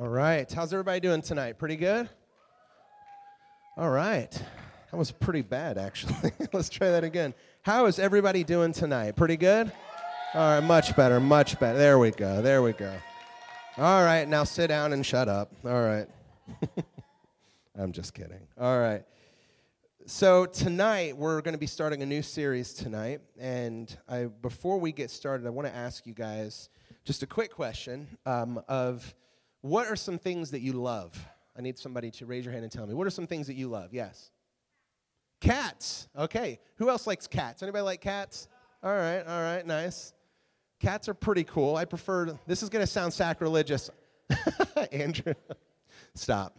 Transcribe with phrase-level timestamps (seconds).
[0.00, 0.50] All right.
[0.50, 1.58] How's everybody doing tonight?
[1.58, 2.08] Pretty good?
[3.76, 4.30] All right.
[4.30, 6.32] That was pretty bad, actually.
[6.54, 7.34] Let's try that again.
[7.60, 9.14] How is everybody doing tonight?
[9.14, 9.70] Pretty good?
[10.32, 11.76] All right, much better, much better.
[11.76, 12.90] There we go, there we go.
[13.76, 15.52] All right, now sit down and shut up.
[15.66, 16.06] All right.
[17.78, 18.40] I'm just kidding.
[18.58, 19.02] All right.
[20.06, 24.92] So tonight we're going to be starting a new series tonight, and I, before we
[24.92, 26.70] get started, I want to ask you guys
[27.04, 29.14] just a quick question um, of
[29.62, 31.12] what are some things that you love?
[31.56, 32.94] I need somebody to raise your hand and tell me.
[32.94, 33.92] What are some things that you love?
[33.92, 34.30] Yes.
[35.40, 36.08] Cats.
[36.16, 36.58] Okay.
[36.76, 37.62] Who else likes cats?
[37.62, 38.48] Anybody like cats?
[38.82, 39.22] All right.
[39.26, 39.66] All right.
[39.66, 40.14] Nice.
[40.80, 41.76] Cats are pretty cool.
[41.76, 42.38] I prefer.
[42.46, 43.90] This is going to sound sacrilegious.
[44.92, 45.34] Andrew,
[46.14, 46.56] stop.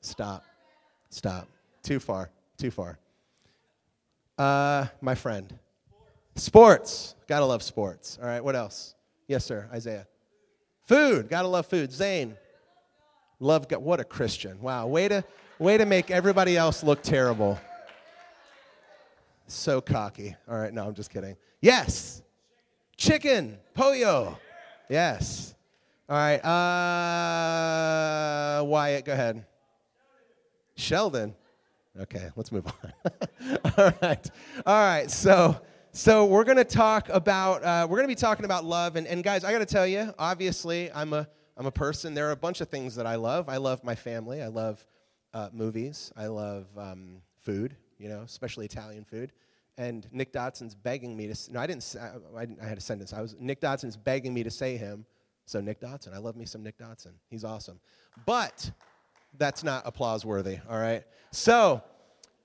[0.00, 0.44] Stop.
[1.10, 1.48] Stop.
[1.82, 2.30] Too far.
[2.58, 2.98] Too far.
[4.36, 5.56] Uh, my friend.
[6.34, 7.14] Sports.
[7.28, 8.18] Gotta love sports.
[8.20, 8.42] All right.
[8.42, 8.96] What else?
[9.28, 9.68] Yes, sir.
[9.72, 10.06] Isaiah.
[10.84, 11.28] Food.
[11.28, 11.92] Gotta love food.
[11.92, 12.36] Zane.
[13.40, 13.82] Love God.
[13.82, 14.60] What a Christian.
[14.60, 14.86] Wow.
[14.86, 15.24] Way to,
[15.58, 17.58] way to make everybody else look terrible.
[19.46, 20.36] So cocky.
[20.48, 20.72] All right.
[20.72, 21.36] No, I'm just kidding.
[21.60, 22.22] Yes.
[22.96, 23.58] Chicken.
[23.74, 24.38] Pollo.
[24.88, 25.54] Yes.
[26.08, 26.44] All right.
[26.44, 29.44] Uh, Wyatt, go ahead.
[30.76, 31.34] Sheldon.
[31.98, 33.58] Okay, let's move on.
[33.78, 34.30] All right.
[34.66, 35.10] All right.
[35.10, 35.60] So,
[35.96, 39.06] so we're going to talk about uh, we're going to be talking about love and,
[39.06, 42.32] and guys i got to tell you obviously i'm a i'm a person there are
[42.32, 43.48] a bunch of things that i love.
[43.48, 44.84] I love my family i love
[45.34, 49.30] uh, movies i love um, food you know especially italian food.
[49.78, 51.94] And nick dodson's begging me to no i didn't
[52.36, 53.12] I, I had a sentence.
[53.12, 55.06] I was nick dodson's begging me to say him
[55.46, 57.12] so nick dodson i love me some nick dodson.
[57.30, 57.78] He's awesome.
[58.26, 58.68] But
[59.38, 61.04] that's not applause worthy all right?
[61.30, 61.84] So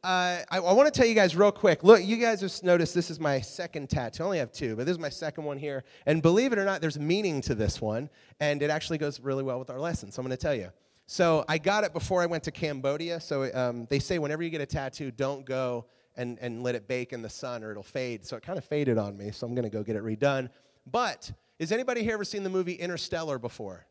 [0.04, 1.84] uh, I, I want to tell you guys real quick.
[1.84, 4.24] Look, you guys just noticed this is my second tattoo.
[4.24, 5.84] I only have two, but this is my second one here.
[6.06, 9.44] And believe it or not, there's meaning to this one, and it actually goes really
[9.44, 10.12] well with our lesson.
[10.12, 10.72] So I'm going to tell you.
[11.06, 13.20] So I got it before I went to Cambodia.
[13.20, 16.88] So um, they say whenever you get a tattoo, don't go and, and let it
[16.88, 18.26] bake in the sun or it'll fade.
[18.26, 19.32] So it kind of faded on me.
[19.32, 20.50] So I'm going to go get it redone.
[20.90, 23.86] But has anybody here ever seen the movie Interstellar before?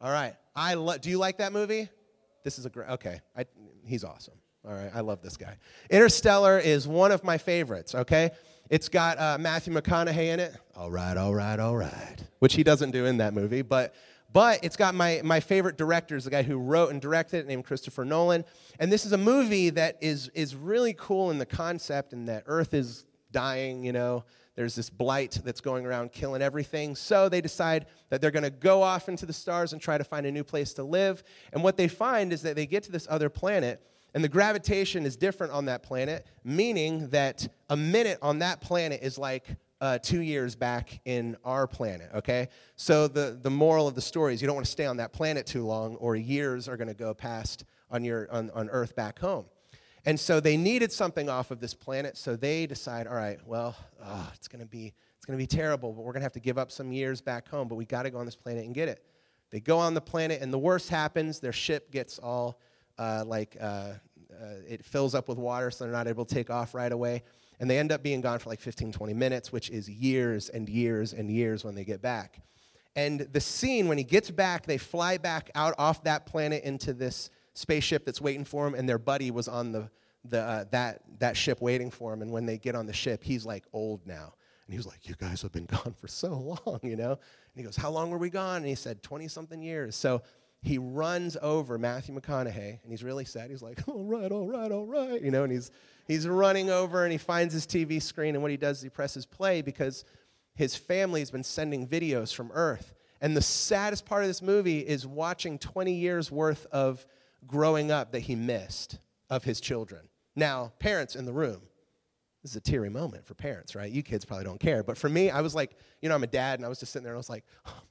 [0.00, 0.34] All right.
[0.56, 1.88] I lo- do you like that movie?
[2.42, 2.88] This is a great.
[2.88, 3.20] Okay.
[3.36, 3.46] I,
[3.84, 4.34] he's awesome.
[4.64, 5.56] All right, I love this guy.
[5.90, 8.30] Interstellar is one of my favorites, okay?
[8.70, 10.56] It's got uh, Matthew McConaughey in it.
[10.76, 12.16] All right, all right, all right.
[12.38, 13.94] Which he doesn't do in that movie, but
[14.32, 17.64] but it's got my, my favorite directors, the guy who wrote and directed it, named
[17.64, 18.44] Christopher Nolan.
[18.80, 22.44] And this is a movie that is, is really cool in the concept, and that
[22.46, 24.24] Earth is dying, you know.
[24.54, 26.94] There's this blight that's going around killing everything.
[26.94, 30.04] So they decide that they're going to go off into the stars and try to
[30.04, 31.22] find a new place to live.
[31.52, 33.82] And what they find is that they get to this other planet
[34.14, 39.00] and the gravitation is different on that planet, meaning that a minute on that planet
[39.02, 39.46] is like
[39.80, 42.48] uh, two years back in our planet, okay?
[42.76, 45.12] So the, the moral of the story is you don't want to stay on that
[45.12, 48.94] planet too long, or years are going to go past on, your, on, on Earth
[48.94, 49.46] back home.
[50.04, 53.76] And so they needed something off of this planet, so they decide, all right, well,
[54.04, 56.32] oh, it's going to be it's going to be terrible, but we're going to have
[56.32, 58.64] to give up some years back home, but we got to go on this planet
[58.64, 59.04] and get it.
[59.50, 61.38] They go on the planet, and the worst happens.
[61.38, 62.58] Their ship gets all
[63.02, 63.94] uh, like uh, uh,
[64.68, 67.22] it fills up with water, so they're not able to take off right away.
[67.58, 70.68] And they end up being gone for like 15, 20 minutes, which is years and
[70.68, 72.40] years and years when they get back.
[72.94, 76.92] And the scene, when he gets back, they fly back out off that planet into
[76.92, 79.90] this spaceship that's waiting for him, and their buddy was on the,
[80.24, 82.22] the, uh, that, that ship waiting for him.
[82.22, 84.34] And when they get on the ship, he's like old now.
[84.66, 87.12] And he was like, You guys have been gone for so long, you know?
[87.12, 87.18] And
[87.56, 88.58] he goes, How long were we gone?
[88.58, 89.96] And he said, 20 something years.
[89.96, 90.22] So
[90.62, 93.50] he runs over Matthew McConaughey, and he's really sad.
[93.50, 95.70] He's like, all right, all right, all right, you know, and he's,
[96.06, 98.88] he's running over and he finds his TV screen, and what he does is he
[98.88, 100.04] presses play because
[100.54, 102.94] his family's been sending videos from Earth.
[103.20, 107.04] And the saddest part of this movie is watching 20 years worth of
[107.46, 108.98] growing up that he missed
[109.30, 110.08] of his children.
[110.36, 111.62] Now, parents in the room,
[112.42, 113.90] this is a teary moment for parents, right?
[113.90, 114.82] You kids probably don't care.
[114.82, 116.92] But for me, I was like, you know, I'm a dad, and I was just
[116.92, 117.82] sitting there and I was like, oh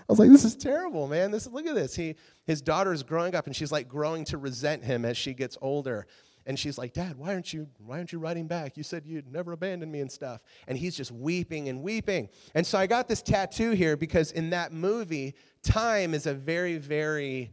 [0.00, 1.30] I was like, this is terrible, man.
[1.30, 1.94] This look at this.
[1.94, 2.16] He
[2.46, 5.58] his daughter is growing up and she's like growing to resent him as she gets
[5.60, 6.06] older.
[6.46, 8.76] And she's like, Dad, why aren't you why aren't you writing back?
[8.76, 10.40] You said you'd never abandon me and stuff.
[10.66, 12.30] And he's just weeping and weeping.
[12.54, 16.78] And so I got this tattoo here because in that movie, time is a very,
[16.78, 17.52] very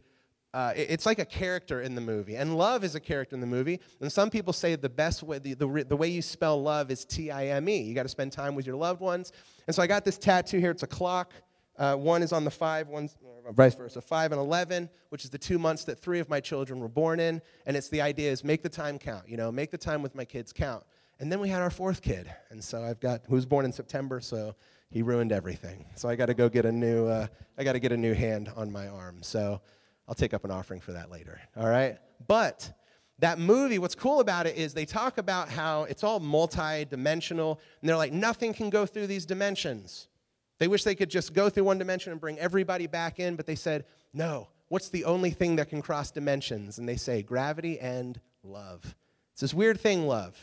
[0.56, 3.46] uh, it's like a character in the movie, and love is a character in the
[3.46, 3.78] movie.
[4.00, 7.04] And some people say the best way, the, the, the way you spell love is
[7.04, 7.82] T I M E.
[7.82, 9.32] You got to spend time with your loved ones.
[9.66, 10.70] And so I got this tattoo here.
[10.70, 11.34] It's a clock.
[11.78, 13.16] Uh, one is on the five, one's
[13.50, 16.80] vice versa, five and 11, which is the two months that three of my children
[16.80, 17.40] were born in.
[17.66, 20.14] And it's the idea is make the time count, you know, make the time with
[20.14, 20.84] my kids count.
[21.20, 22.30] And then we had our fourth kid.
[22.50, 24.54] And so I've got, who was born in September, so,
[24.90, 25.84] he ruined everything.
[25.94, 27.06] So I got to go get a new.
[27.06, 27.26] Uh,
[27.58, 29.18] I got to get a new hand on my arm.
[29.22, 29.60] So
[30.08, 31.40] I'll take up an offering for that later.
[31.56, 31.98] All right.
[32.26, 32.72] But
[33.18, 37.88] that movie, what's cool about it is they talk about how it's all multi-dimensional, and
[37.88, 40.08] they're like nothing can go through these dimensions.
[40.58, 43.46] They wish they could just go through one dimension and bring everybody back in, but
[43.46, 44.48] they said no.
[44.68, 46.78] What's the only thing that can cross dimensions?
[46.78, 48.94] And they say gravity and love.
[49.32, 50.36] It's this weird thing, love.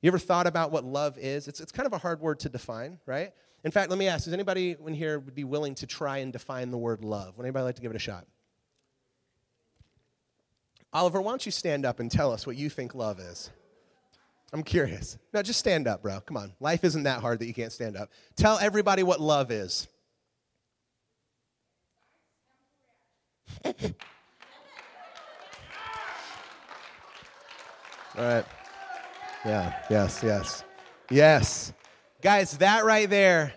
[0.00, 1.48] You ever thought about what love is?
[1.48, 3.32] It's, it's kind of a hard word to define, right?
[3.64, 6.32] In fact, let me ask, does anybody in here would be willing to try and
[6.32, 7.36] define the word love?
[7.36, 8.26] Would anybody like to give it a shot?
[10.92, 13.50] Oliver, why don't you stand up and tell us what you think love is?
[14.52, 15.16] I'm curious.
[15.32, 16.20] No, just stand up, bro.
[16.20, 16.52] Come on.
[16.58, 18.10] Life isn't that hard that you can't stand up.
[18.36, 19.86] Tell everybody what love is.
[23.64, 23.72] All
[28.16, 28.44] right.
[29.44, 30.64] Yeah, yes, yes.
[31.10, 31.72] Yes.
[32.20, 33.54] Guys, that right there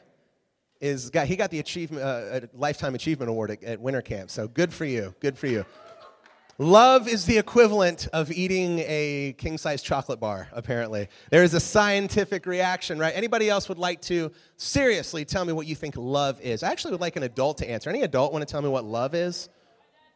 [0.79, 4.71] is, he got the achievement, uh, Lifetime Achievement Award at, at Winter Camp, so good
[4.71, 5.13] for you.
[5.19, 5.65] Good for you.
[6.59, 11.07] Love is the equivalent of eating a king size chocolate bar, apparently.
[11.31, 13.11] There is a scientific reaction, right?
[13.15, 16.61] Anybody else would like to seriously tell me what you think love is?
[16.61, 17.89] I actually would like an adult to answer.
[17.89, 19.49] Any adult want to tell me what love is?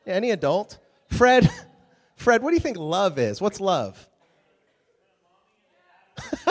[0.05, 0.77] Yeah, any adult?
[1.09, 1.49] Fred,
[2.15, 3.41] Fred, what do you think love is?
[3.41, 4.07] What's love?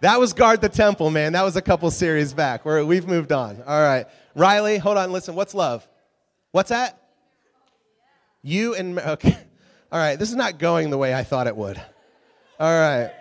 [0.00, 1.34] that was Guard the Temple, man.
[1.34, 2.64] That was a couple series back.
[2.64, 3.62] We've moved on.
[3.66, 4.06] All right.
[4.34, 5.34] Riley, hold on, listen.
[5.34, 5.86] What's love?
[6.52, 6.98] What's that?
[8.48, 9.36] You and okay.
[9.92, 11.78] All right, this is not going the way I thought it would.
[12.58, 13.12] All right.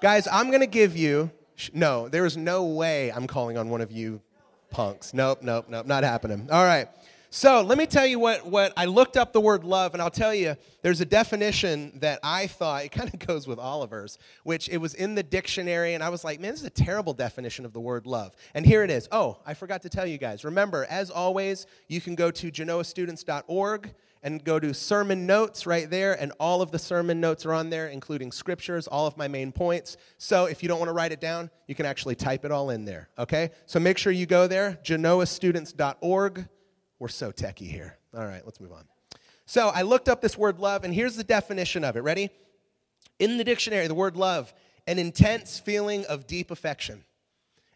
[0.00, 1.30] Guys, I'm going to give you
[1.72, 4.20] no, there is no way I'm calling on one of you
[4.70, 5.14] punks.
[5.14, 6.48] Nope, nope, nope, not happening.
[6.50, 6.88] All right.
[7.30, 10.10] So let me tell you what, what I looked up the word love, and I'll
[10.10, 14.68] tell you there's a definition that I thought it kind of goes with Oliver's, which
[14.68, 17.64] it was in the dictionary, and I was like, man, this is a terrible definition
[17.64, 18.34] of the word love.
[18.54, 19.08] And here it is.
[19.12, 20.44] Oh, I forgot to tell you guys.
[20.44, 23.94] Remember, as always, you can go to genoastudents.org
[24.24, 27.70] and go to sermon notes right there, and all of the sermon notes are on
[27.70, 29.96] there, including scriptures, all of my main points.
[30.18, 32.70] So if you don't want to write it down, you can actually type it all
[32.70, 33.50] in there, okay?
[33.66, 36.48] So make sure you go there, genoastudents.org
[36.98, 37.98] we're so techie here.
[38.16, 38.84] All right, let's move on.
[39.46, 42.00] So I looked up this word love, and here's the definition of it.
[42.00, 42.30] Ready?
[43.18, 44.54] In the dictionary, the word love,
[44.86, 47.04] an intense feeling of deep affection.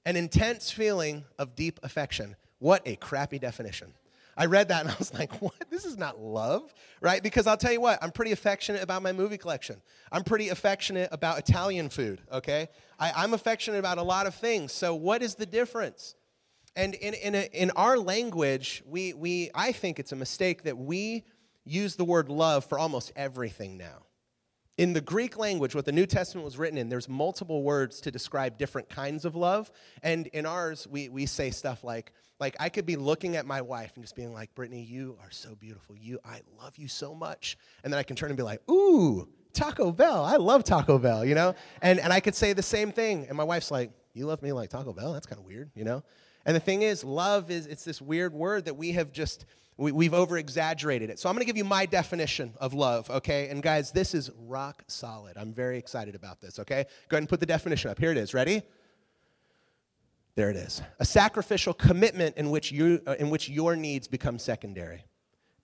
[0.07, 2.37] An intense feeling of deep affection.
[2.59, 3.93] What a crappy definition.
[4.39, 5.53] I read that and I was like, what?
[5.69, 7.23] This is not love, right?
[7.23, 9.83] Because I'll tell you what, I'm pretty affectionate about my movie collection.
[10.13, 12.69] I'm pretty affectionate about Italian food, okay?
[12.99, 14.73] I, am affectionate about a lot of things.
[14.73, 16.15] So, what is the difference?
[16.77, 20.79] And in, in, a, in our language, we, we, I think it's a mistake that
[20.79, 21.25] we
[21.65, 24.05] use the word love for almost everything now.
[24.77, 28.13] In the Greek language, what the New Testament was written in, there's multiple words to
[28.13, 29.73] describe different kinds of love.
[30.05, 33.61] And in ours, we, we say stuff like, like I could be looking at my
[33.61, 35.97] wife and just being like, Brittany, you are so beautiful.
[35.97, 37.59] You, I love you so much.
[37.83, 40.25] And then I can turn and be like, ooh, Taco Bell.
[40.25, 41.55] I love Taco Bell, you know?
[41.83, 43.27] And, and I could say the same thing.
[43.29, 45.13] And my wife's like, you love me like Taco Bell?
[45.13, 46.05] That's kind of weird, you know?
[46.47, 49.45] And the thing is, love is it's this weird word that we have just
[49.79, 51.21] we, have over exaggerated it.
[51.21, 53.49] So I'm to give you my definition of love, okay?
[53.49, 55.37] And guys, this is rock solid.
[55.37, 56.85] I'm very excited about this, okay?
[57.09, 57.99] Go ahead and put the definition up.
[57.99, 58.35] Here it is.
[58.35, 58.63] Ready?
[60.39, 60.83] There it is.
[61.01, 65.05] A sacrificial commitment in which you uh, in which your needs become secondary.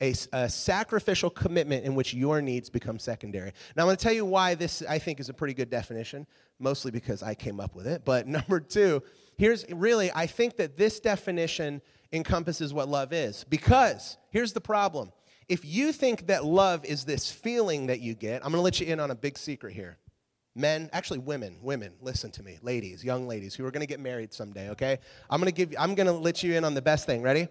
[0.02, 3.52] A, a, sacrificial commitment in which your needs become secondary.
[3.76, 6.26] Now, I'm going to tell you why this, I think, is a pretty good definition,
[6.58, 8.04] mostly because I came up with it.
[8.04, 9.00] But number two,
[9.38, 11.80] here's really, I think that this definition
[12.12, 13.44] encompasses what love is.
[13.44, 15.12] Because here's the problem
[15.48, 18.80] if you think that love is this feeling that you get, I'm going to let
[18.80, 19.98] you in on a big secret here.
[20.56, 22.58] Men, actually women, women, listen to me.
[22.62, 24.98] Ladies, young ladies who are going to get married someday, okay?
[25.28, 27.22] I'm going to give I'm going to let you in on the best thing.
[27.22, 27.48] Ready?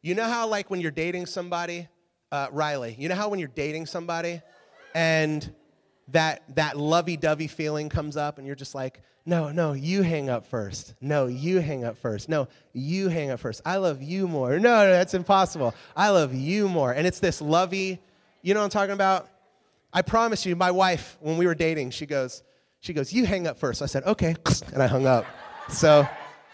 [0.00, 1.86] You know how like when you're dating somebody,
[2.32, 4.40] uh, Riley, you know how when you're dating somebody
[4.94, 5.52] and
[6.08, 10.46] that that lovey-dovey feeling comes up and you're just like, no, no, you hang up
[10.46, 10.94] first.
[11.00, 12.30] No, you hang up first.
[12.30, 13.60] No, you hang up first.
[13.66, 14.58] I love you more.
[14.58, 15.74] No, no, that's impossible.
[15.94, 16.92] I love you more.
[16.92, 18.00] And it's this lovey,
[18.40, 19.28] you know what I'm talking about?
[19.92, 22.42] I promise you, my wife, when we were dating, she goes,
[22.80, 23.82] she goes, you hang up first.
[23.82, 24.34] I said, okay,
[24.72, 25.26] and I hung up.
[25.68, 26.06] So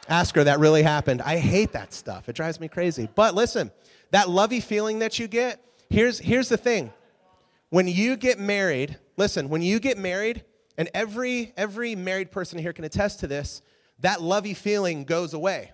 [0.08, 1.22] ask her, that really happened.
[1.22, 2.28] I hate that stuff.
[2.28, 3.08] It drives me crazy.
[3.14, 3.70] But listen,
[4.10, 6.92] that lovey feeling that you get, here's, here's the thing.
[7.70, 10.44] When you get married, listen, when you get married,
[10.78, 13.62] and every, every married person here can attest to this,
[14.00, 15.72] that lovey feeling goes away,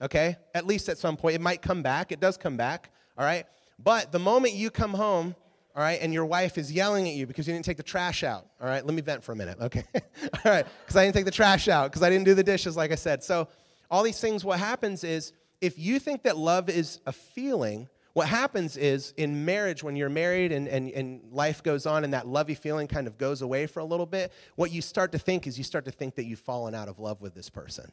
[0.00, 0.36] okay?
[0.54, 1.34] At least at some point.
[1.34, 2.12] It might come back.
[2.12, 3.46] It does come back, all right?
[3.78, 5.34] But the moment you come home
[5.74, 8.24] all right, and your wife is yelling at you because you didn't take the trash
[8.24, 9.84] out, all right, let me vent for a minute, okay?
[9.94, 12.76] all right, because I didn't take the trash out, because I didn't do the dishes,
[12.76, 13.24] like I said.
[13.24, 13.48] So,
[13.90, 18.26] all these things, what happens is if you think that love is a feeling, what
[18.26, 22.26] happens is in marriage, when you're married and, and, and life goes on and that
[22.26, 25.46] lovey feeling kind of goes away for a little bit, what you start to think
[25.46, 27.90] is you start to think that you've fallen out of love with this person.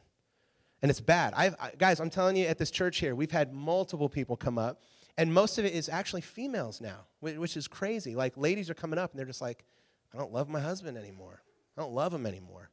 [0.82, 1.32] And it's bad.
[1.36, 4.58] I've, I, guys, I'm telling you, at this church here, we've had multiple people come
[4.58, 4.82] up,
[5.20, 8.14] and most of it is actually females now, which is crazy.
[8.14, 9.66] Like, ladies are coming up and they're just like,
[10.14, 11.42] I don't love my husband anymore.
[11.76, 12.70] I don't love him anymore.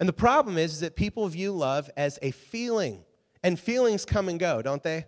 [0.00, 3.04] And the problem is, is that people view love as a feeling,
[3.44, 5.06] and feelings come and go, don't they?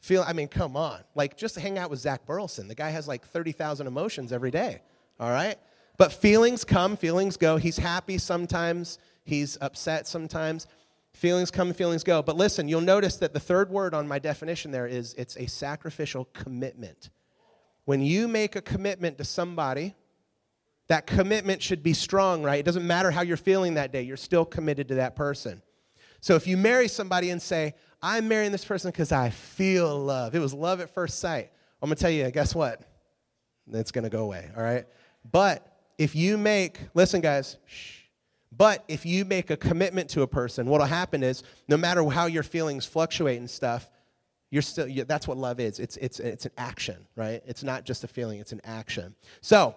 [0.00, 1.00] Feel, I mean, come on.
[1.14, 2.68] Like, just hang out with Zach Burleson.
[2.68, 4.82] The guy has like 30,000 emotions every day,
[5.18, 5.56] all right?
[5.96, 7.56] But feelings come, feelings go.
[7.56, 10.66] He's happy sometimes, he's upset sometimes.
[11.14, 12.22] Feelings come, and feelings go.
[12.22, 15.46] But listen, you'll notice that the third word on my definition there is it's a
[15.46, 17.10] sacrificial commitment.
[17.84, 19.94] When you make a commitment to somebody,
[20.88, 22.60] that commitment should be strong, right?
[22.60, 25.62] It doesn't matter how you're feeling that day, you're still committed to that person.
[26.20, 30.34] So if you marry somebody and say, I'm marrying this person because I feel love.
[30.34, 31.50] It was love at first sight.
[31.80, 32.82] I'm to tell you, guess what?
[33.72, 34.86] It's to go away, all right?
[35.30, 35.66] But
[35.98, 38.01] if you make, listen, guys, shh,
[38.56, 42.26] but if you make a commitment to a person, what'll happen is no matter how
[42.26, 43.88] your feelings fluctuate and stuff,
[44.50, 45.78] you're still, you, that's what love is.
[45.78, 47.42] It's, it's, it's an action, right?
[47.46, 49.14] It's not just a feeling, it's an action.
[49.40, 49.74] So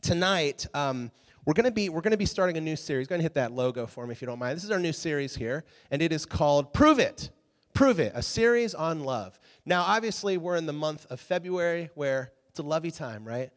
[0.00, 1.12] tonight, um,
[1.44, 3.08] we're going to be we're going to be starting a new series.
[3.08, 4.56] Going to hit that logo for me if you don't mind.
[4.56, 7.30] This is our new series here, and it is called "Prove It."
[7.74, 9.40] Prove It, a series on love.
[9.64, 13.50] Now, obviously, we're in the month of February where it's a lovey time, right?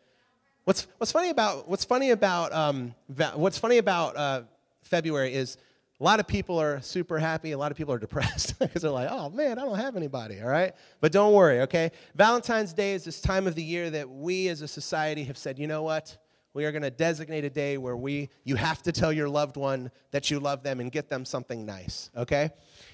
[0.65, 2.95] What's, what's funny about, what's funny about, um,
[3.35, 4.41] what's funny about uh,
[4.81, 5.57] February is
[5.99, 8.89] a lot of people are super happy, a lot of people are depressed because they're
[8.89, 10.73] like, oh man, I don't have anybody, all right?
[11.01, 11.91] But don't worry, okay?
[12.15, 15.59] Valentine's Day is this time of the year that we as a society have said,
[15.59, 16.17] you know what?
[16.55, 19.57] We are going to designate a day where we, you have to tell your loved
[19.57, 22.49] one that you love them and get them something nice, okay?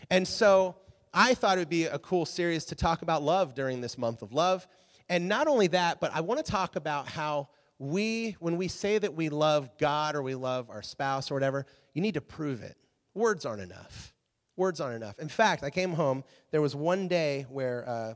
[0.09, 0.75] And so
[1.13, 4.23] I thought it would be a cool series to talk about love during this month
[4.23, 4.67] of love.
[5.07, 7.47] And not only that, but I want to talk about how
[7.81, 11.65] we, when we say that we love God or we love our spouse or whatever,
[11.95, 12.77] you need to prove it.
[13.15, 14.13] Words aren't enough.
[14.55, 15.17] Words aren't enough.
[15.17, 18.13] In fact, I came home, there was one day where, uh,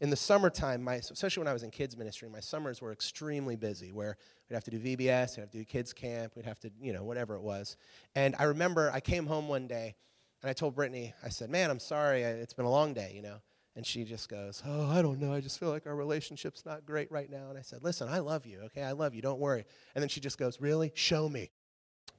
[0.00, 3.54] in the summertime, my, especially when I was in kids ministry, my summers were extremely
[3.54, 4.16] busy where
[4.50, 6.92] we'd have to do VBS, we'd have to do kids camp, we'd have to, you
[6.92, 7.76] know, whatever it was.
[8.16, 9.94] And I remember I came home one day
[10.42, 13.22] and I told Brittany, I said, man, I'm sorry, it's been a long day, you
[13.22, 13.36] know.
[13.76, 15.32] And she just goes, Oh, I don't know.
[15.32, 17.48] I just feel like our relationship's not great right now.
[17.48, 18.82] And I said, Listen, I love you, okay?
[18.82, 19.22] I love you.
[19.22, 19.64] Don't worry.
[19.94, 20.92] And then she just goes, Really?
[20.94, 21.50] Show me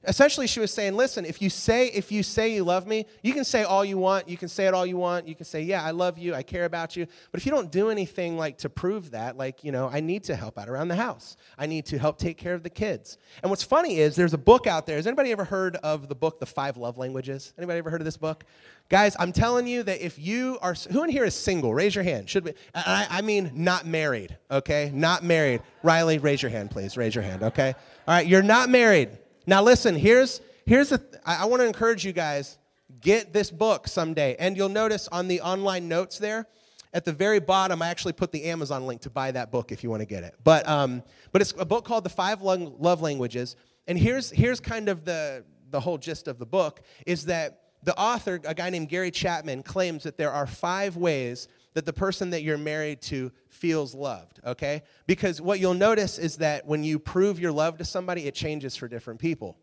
[0.04, 3.32] essentially she was saying listen if you say if you say you love me you
[3.32, 5.60] can say all you want you can say it all you want you can say
[5.60, 7.06] yeah i love you i care about you.
[7.32, 10.24] But if you don't do anything like to prove that like you know i need
[10.24, 11.36] to help out around the house.
[11.58, 13.18] I need to help take care of the kids.
[13.42, 14.96] And what's funny is there's a book out there.
[14.96, 17.52] Has anybody ever heard of the book the five love languages?
[17.58, 18.44] Anybody ever heard of this book?
[18.88, 21.74] Guys i'm telling you that if you are who in here is single?
[21.74, 22.28] Raise your hand.
[22.28, 24.92] Should be I, I mean not married okay?
[24.94, 25.62] Not married.
[25.82, 26.96] Riley raise your hand please.
[26.96, 27.74] Raise your hand okay?
[28.06, 31.66] All right you're not married now, listen, here's, here's the, th- I, I want to
[31.66, 32.58] encourage you guys
[33.00, 34.36] get this book someday.
[34.38, 36.46] And you'll notice on the online notes there,
[36.92, 39.84] at the very bottom, I actually put the Amazon link to buy that book if
[39.84, 40.34] you want to get it.
[40.42, 43.56] But, um, but it's a book called The Five Love Languages.
[43.86, 47.96] And here's, here's kind of the, the whole gist of the book is that the
[47.98, 52.30] author, a guy named Gary Chapman, claims that there are five ways that the person
[52.30, 54.82] that you're married to feels loved, okay?
[55.06, 58.74] Because what you'll notice is that when you prove your love to somebody, it changes
[58.74, 59.58] for different people.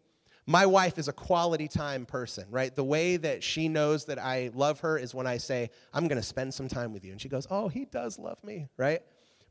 [0.46, 2.74] My wife is a quality time person, right?
[2.76, 6.22] The way that she knows that I love her is when I say, I'm gonna
[6.22, 7.14] spend some time with you.
[7.14, 9.02] And she goes, Oh, he does love me, right?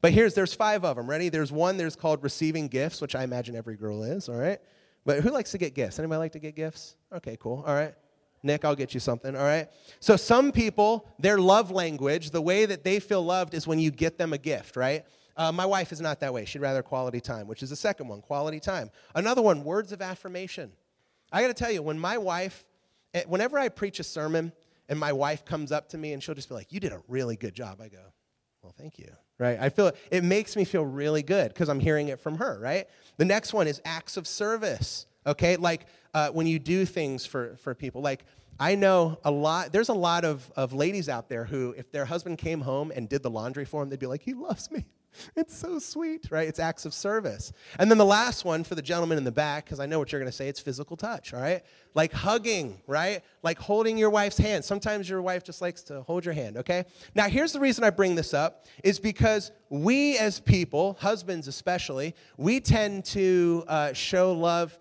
[0.00, 1.30] But here's, there's five of them, ready?
[1.30, 4.60] There's one, there's called receiving gifts, which I imagine every girl is, all right?
[5.04, 5.98] But who likes to get gifts?
[5.98, 6.94] Anybody like to get gifts?
[7.12, 7.94] Okay, cool, all right.
[8.42, 9.68] Nick, I'll get you something, all right?
[10.00, 13.90] So, some people, their love language, the way that they feel loved is when you
[13.90, 15.04] get them a gift, right?
[15.36, 16.44] Uh, my wife is not that way.
[16.44, 18.90] She'd rather quality time, which is the second one, quality time.
[19.14, 20.72] Another one, words of affirmation.
[21.32, 22.64] I got to tell you, when my wife,
[23.14, 24.52] eh, whenever I preach a sermon
[24.88, 27.00] and my wife comes up to me and she'll just be like, You did a
[27.08, 28.02] really good job, I go,
[28.62, 29.58] Well, thank you, right?
[29.58, 32.86] I feel it makes me feel really good because I'm hearing it from her, right?
[33.16, 35.56] The next one is acts of service, okay?
[35.56, 38.02] Like uh, when you do things for, for people.
[38.02, 38.24] Like,
[38.60, 42.04] I know a lot, there's a lot of, of ladies out there who, if their
[42.04, 44.84] husband came home and did the laundry for them, they'd be like, he loves me.
[45.36, 46.48] It's so sweet, right?
[46.48, 47.52] It's acts of service.
[47.78, 50.10] And then the last one for the gentleman in the back, because I know what
[50.10, 51.62] you're going to say, it's physical touch, all right?
[51.94, 53.22] Like hugging, right?
[53.42, 54.64] Like holding your wife's hand.
[54.64, 56.84] Sometimes your wife just likes to hold your hand, okay?
[57.14, 62.14] Now, here's the reason I bring this up is because we as people, husbands especially,
[62.36, 64.78] we tend to uh, show love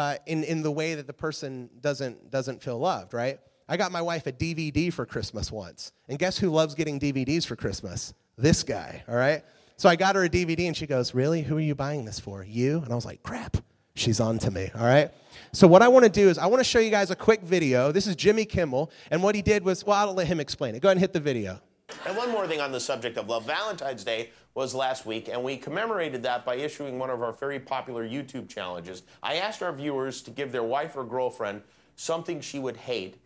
[0.00, 3.38] uh, in, in the way that the person doesn't, doesn't feel loved, right?
[3.68, 5.92] I got my wife a DVD for Christmas once.
[6.08, 8.14] And guess who loves getting DVDs for Christmas?
[8.38, 9.44] This guy, all right?
[9.76, 11.42] So I got her a DVD and she goes, Really?
[11.42, 12.42] Who are you buying this for?
[12.42, 12.78] You?
[12.82, 13.58] And I was like, Crap,
[13.94, 15.10] she's on to me, all right?
[15.52, 17.42] So what I want to do is I want to show you guys a quick
[17.42, 17.92] video.
[17.92, 18.90] This is Jimmy Kimmel.
[19.10, 20.80] And what he did was, well, I'll let him explain it.
[20.80, 21.60] Go ahead and hit the video.
[22.06, 23.46] And one more thing on the subject of love.
[23.46, 27.60] Valentine's Day was last week, and we commemorated that by issuing one of our very
[27.60, 29.02] popular YouTube challenges.
[29.22, 31.62] I asked our viewers to give their wife or girlfriend
[31.96, 33.16] something she would hate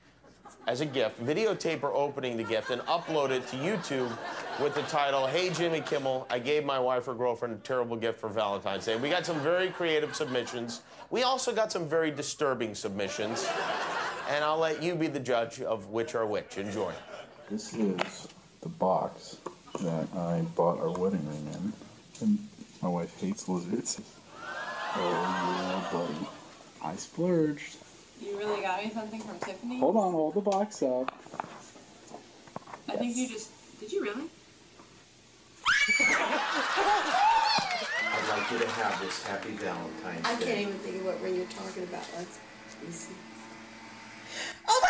[0.66, 4.10] as a gift, videotape her opening the gift, and upload it to YouTube
[4.60, 8.18] with the title, Hey Jimmy Kimmel, I gave my wife or girlfriend a terrible gift
[8.18, 8.96] for Valentine's Day.
[8.96, 10.82] We got some very creative submissions.
[11.10, 13.46] We also got some very disturbing submissions.
[14.30, 16.56] And I'll let you be the judge of which are which.
[16.56, 16.92] Enjoy.
[17.50, 18.28] This is
[18.64, 19.36] the box
[19.80, 21.72] that I bought our wedding ring in.
[22.22, 22.38] And
[22.82, 24.00] my wife hates lizards.
[24.96, 26.26] Oh, yeah, buddy.
[26.82, 27.76] I splurged.
[28.20, 29.78] You really got me something from Tiffany?
[29.78, 31.12] Hold on, hold the box up.
[32.88, 33.50] I think you just.
[33.80, 34.30] Did you really?
[38.08, 40.44] I'd like you to have this happy Valentine's I Day.
[40.46, 42.06] can't even think of what ring you're talking about.
[42.16, 42.38] Let's
[42.78, 43.14] let me see.
[44.68, 44.88] Oh my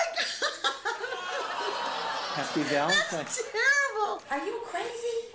[2.34, 2.62] Happy!
[2.62, 3.12] Valentine's.
[3.12, 4.20] That's terrible!
[4.28, 5.28] Are you crazy?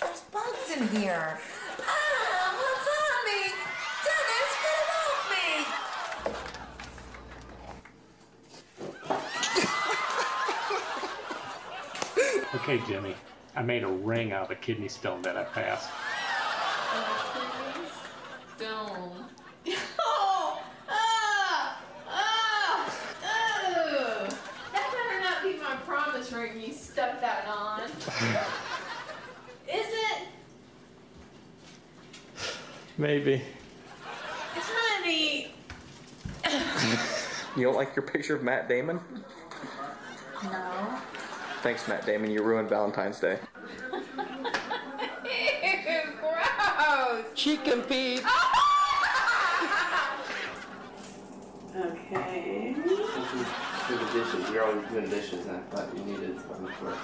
[0.00, 1.38] There's bugs in here.
[1.80, 3.54] Ah, what's on me?
[4.04, 5.24] Dennis, get it off
[12.52, 12.68] me!
[12.74, 13.14] Okay, Jimmy,
[13.56, 15.88] I made a ring out of a kidney stone that I passed.
[18.58, 19.24] Stone.
[19.98, 20.62] Oh!
[20.88, 21.80] Ah!
[22.10, 22.94] Ah!
[23.24, 24.28] Oh!
[24.72, 27.82] That better not be my promise ring you stuck that on.
[29.68, 30.28] Is it?
[33.02, 33.42] Maybe.
[34.54, 35.48] Honey!
[37.54, 38.98] You don't like your picture of Matt Damon?
[40.44, 40.98] No.
[41.62, 42.30] Thanks, Matt Damon.
[42.30, 43.38] You ruined Valentine's Day.
[43.92, 44.00] Ew,
[46.20, 47.24] gross!
[47.34, 48.22] Chicken feet.
[51.74, 52.74] Okay.
[52.76, 54.50] Do the dishes.
[54.50, 56.94] You're always doing dishes, and I thought you needed something for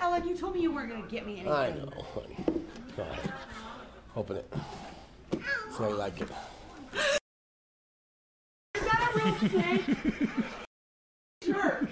[0.00, 1.52] Ellen, you told me you weren't going to get me anything.
[1.52, 2.36] I know, honey.
[2.96, 3.32] Go ahead.
[4.14, 4.52] Open it.
[5.32, 5.38] See
[5.78, 6.28] how you like it.
[8.74, 9.84] Is that a real snake?
[11.42, 11.88] Jerk.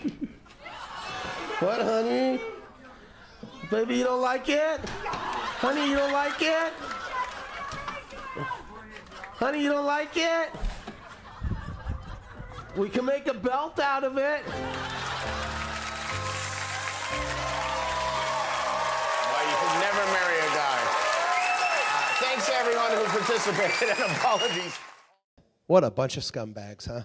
[1.61, 2.41] What, honey?
[3.71, 4.81] Baby, you don't like it?
[4.89, 6.73] Honey, you don't like it?
[9.37, 10.51] Honey, you don't like it?
[12.77, 14.43] We can make a belt out of it.
[22.97, 24.79] Who participated, and apologies.
[25.67, 27.05] What a bunch of scumbags, huh?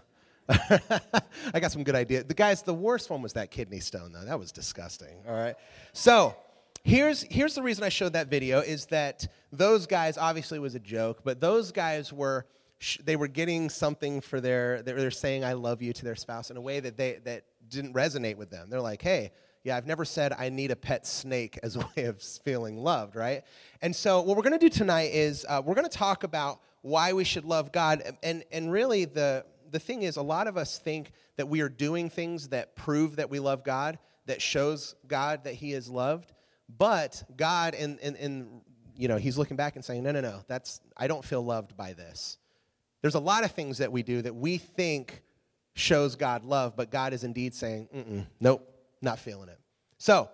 [1.54, 2.26] I got some good ideas.
[2.26, 4.26] The guys, the worst one was that kidney stone, though.
[4.26, 5.18] That was disgusting.
[5.28, 5.56] All right.
[5.94, 6.36] So
[6.84, 10.80] here's here's the reason I showed that video is that those guys obviously was a
[10.80, 12.46] joke, but those guys were
[13.04, 16.58] they were getting something for their they're saying I love you to their spouse in
[16.58, 18.70] a way that they that didn't resonate with them.
[18.70, 19.32] They're like, hey.
[19.64, 23.16] Yeah, I've never said I need a pet snake as a way of feeling loved,
[23.16, 23.44] right?
[23.82, 26.62] And so, what we're going to do tonight is uh, we're going to talk about
[26.82, 30.58] why we should love God, and and really the the thing is, a lot of
[30.58, 34.96] us think that we are doing things that prove that we love God, that shows
[35.08, 36.34] God that He is loved.
[36.78, 38.62] But God, and and and
[38.96, 41.76] you know, He's looking back and saying, no, no, no, that's I don't feel loved
[41.76, 42.38] by this.
[43.02, 45.24] There's a lot of things that we do that we think
[45.74, 47.88] shows God love, but God is indeed saying,
[48.42, 49.60] nope, not feeling it.
[49.98, 50.30] So.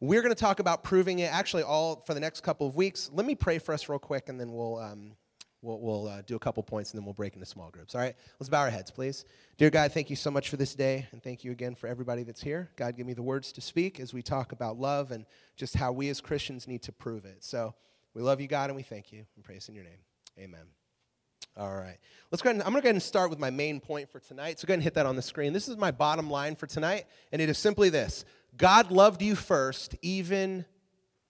[0.00, 3.10] We're going to talk about proving it actually all for the next couple of weeks.
[3.12, 5.16] Let me pray for us real quick, and then we'll um,
[5.60, 7.94] We'll, we'll uh, do a couple points and then we'll break into small groups.
[7.94, 8.14] All right?
[8.38, 9.24] Let's bow our heads, please.
[9.56, 12.22] Dear God, thank you so much for this day, and thank you again for everybody
[12.22, 12.70] that's here.
[12.76, 15.90] God, give me the words to speak as we talk about love and just how
[15.90, 17.42] we as Christians need to prove it.
[17.42, 17.74] So
[18.14, 19.98] we love you, God, and we thank you and praise in your name.
[20.38, 20.77] Amen.
[21.56, 21.96] All right.
[22.30, 24.10] Let's go ahead and, I'm going to go ahead and start with my main point
[24.10, 24.60] for tonight.
[24.60, 25.52] So go ahead and hit that on the screen.
[25.52, 28.24] This is my bottom line for tonight, and it is simply this
[28.56, 30.64] God loved you first, even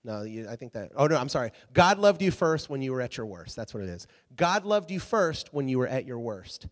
[0.04, 0.92] no, you, I think that.
[0.96, 1.50] Oh, no, I'm sorry.
[1.74, 3.56] God loved you first when you were at your worst.
[3.56, 4.06] That's what it is.
[4.36, 6.66] God loved you first when you were at your worst.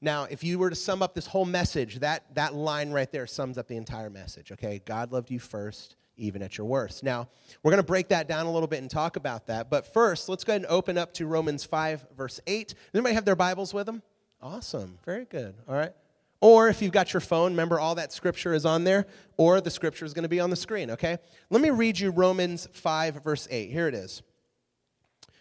[0.00, 3.26] Now, if you were to sum up this whole message, that, that line right there
[3.26, 4.80] sums up the entire message, okay?
[4.84, 7.02] God loved you first, even at your worst.
[7.02, 7.28] Now,
[7.62, 9.70] we're going to break that down a little bit and talk about that.
[9.70, 12.68] But first, let's go ahead and open up to Romans 5, verse 8.
[12.68, 14.02] Does anybody have their Bibles with them?
[14.42, 14.98] Awesome.
[15.04, 15.54] Very good.
[15.68, 15.92] All right.
[16.40, 19.70] Or if you've got your phone, remember all that scripture is on there, or the
[19.70, 21.18] scripture is going to be on the screen, okay?
[21.50, 23.70] Let me read you Romans 5, verse 8.
[23.70, 24.22] Here it is.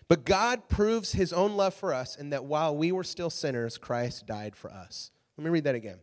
[0.08, 3.78] But God proves his own love for us in that while we were still sinners,
[3.78, 5.12] Christ died for us.
[5.38, 6.00] Let me read that again.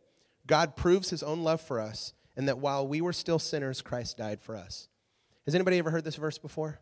[0.47, 4.17] God proves his own love for us in that while we were still sinners, Christ
[4.17, 4.89] died for us.
[5.45, 6.81] Has anybody ever heard this verse before?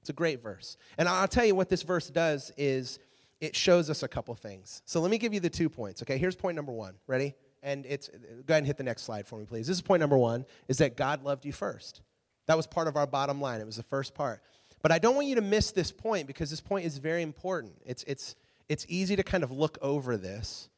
[0.00, 0.76] It's a great verse.
[0.96, 2.98] And I'll tell you what this verse does is
[3.40, 4.82] it shows us a couple things.
[4.84, 6.02] So let me give you the two points.
[6.02, 6.94] Okay, here's point number one.
[7.06, 7.34] Ready?
[7.62, 9.66] And it's go ahead and hit the next slide for me, please.
[9.66, 12.02] This is point number one: is that God loved you first.
[12.46, 13.60] That was part of our bottom line.
[13.60, 14.42] It was the first part.
[14.80, 17.74] But I don't want you to miss this point because this point is very important.
[17.84, 18.36] It's it's
[18.68, 20.68] it's easy to kind of look over this.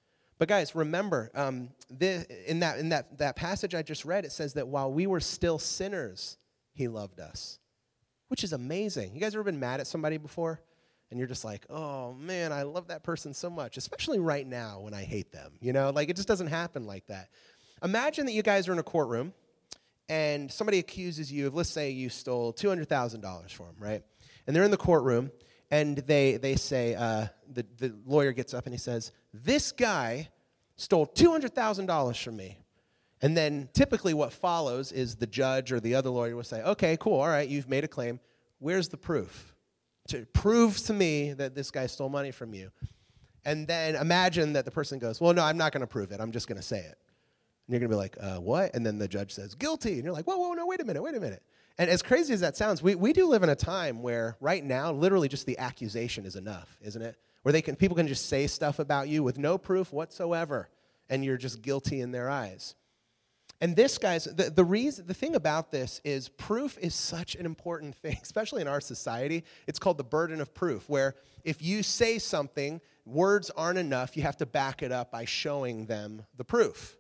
[0.41, 1.69] But guys, remember, um,
[2.01, 5.21] in that in that that passage I just read, it says that while we were
[5.21, 6.39] still sinners,
[6.73, 7.59] He loved us,
[8.29, 9.15] which is amazing.
[9.15, 10.61] You guys ever been mad at somebody before?
[11.11, 14.79] and you're just like, oh man, I love that person so much, especially right now
[14.81, 15.53] when I hate them.
[15.61, 17.31] You know, like it just doesn't happen like that.
[17.83, 19.33] Imagine that you guys are in a courtroom
[20.09, 24.03] and somebody accuses you of, let's say you stole $200,000 from them, right?
[24.47, 25.33] And they're in the courtroom
[25.71, 30.29] and they, they say, uh, the, the lawyer gets up and he says, this guy
[30.77, 32.59] stole $200,000 from me.
[33.23, 36.97] And then typically what follows is the judge or the other lawyer will say, okay,
[36.99, 38.19] cool, all right, you've made a claim.
[38.59, 39.55] Where's the proof?
[40.11, 42.71] to prove to me that this guy stole money from you.
[43.45, 46.21] And then imagine that the person goes, Well, no, I'm not going to prove it.
[46.21, 46.99] I'm just going to say it.
[47.67, 48.75] And you're going to be like, uh, What?
[48.75, 49.95] And then the judge says, Guilty.
[49.95, 51.43] And you're like, Whoa, whoa, no, wait a minute, wait a minute.
[51.79, 54.65] And as crazy as that sounds, we, we do live in a time where right
[54.65, 57.17] now, literally just the accusation is enough, isn't it?
[57.43, 60.69] Where they can, people can just say stuff about you with no proof whatsoever,
[61.09, 62.75] and you're just guilty in their eyes.
[63.63, 67.45] And this, guys, the, the reason, the thing about this is proof is such an
[67.45, 69.45] important thing, especially in our society.
[69.67, 74.17] It's called the burden of proof, where if you say something, words aren't enough.
[74.17, 76.97] You have to back it up by showing them the proof.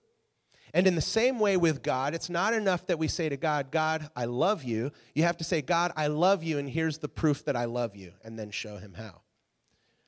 [0.74, 3.70] And in the same way with God, it's not enough that we say to God,
[3.70, 4.92] God, I love you.
[5.14, 7.96] You have to say, God, I love you, and here's the proof that I love
[7.96, 9.22] you, and then show him how.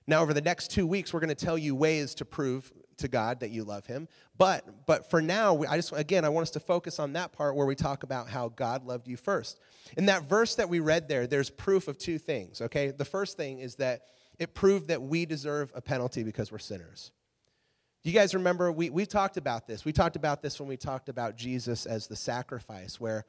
[0.07, 3.09] Now, over the next two weeks, we're going to tell you ways to prove to
[3.09, 4.09] God that you love him.
[4.38, 7.55] But but for now, I just again I want us to focus on that part
[7.57, 9.61] where we talk about how God loved you first.
[9.96, 12.90] In that verse that we read there, there's proof of two things, okay?
[12.90, 14.03] The first thing is that
[14.38, 17.12] it proved that we deserve a penalty because we're sinners.
[18.05, 19.85] You guys remember we we talked about this.
[19.85, 23.25] We talked about this when we talked about Jesus as the sacrifice where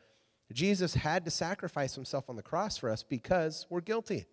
[0.52, 4.26] Jesus had to sacrifice himself on the cross for us because we're guilty.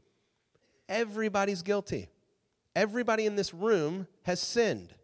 [0.88, 2.09] Everybody's guilty.
[2.74, 4.94] Everybody in this room has sinned.